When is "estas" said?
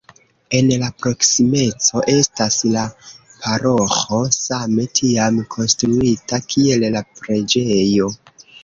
2.15-2.57